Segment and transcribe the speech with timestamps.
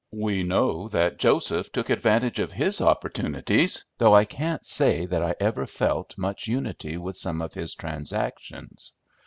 [0.13, 5.35] We know that Joseph took advantage of his opportunities, though I can't say that I
[5.39, 8.95] ever felt much unity with some of his transactions.